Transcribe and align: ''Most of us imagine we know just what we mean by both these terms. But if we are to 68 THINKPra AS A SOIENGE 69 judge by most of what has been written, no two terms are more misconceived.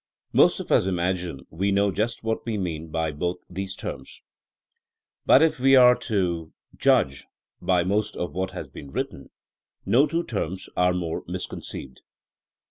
''Most 0.41 0.59
of 0.59 0.71
us 0.71 0.87
imagine 0.87 1.41
we 1.51 1.71
know 1.71 1.91
just 1.91 2.23
what 2.23 2.43
we 2.43 2.57
mean 2.57 2.87
by 2.89 3.11
both 3.11 3.37
these 3.47 3.75
terms. 3.75 4.19
But 5.27 5.43
if 5.43 5.59
we 5.59 5.75
are 5.75 5.93
to 5.93 6.53
68 6.71 6.91
THINKPra 6.91 7.05
AS 7.05 7.05
A 7.05 7.09
SOIENGE 7.09 7.11
69 7.11 7.11
judge 7.11 7.27
by 7.61 7.83
most 7.83 8.15
of 8.15 8.33
what 8.33 8.49
has 8.49 8.67
been 8.67 8.89
written, 8.89 9.29
no 9.85 10.07
two 10.07 10.23
terms 10.23 10.69
are 10.75 10.95
more 10.95 11.23
misconceived. 11.27 11.99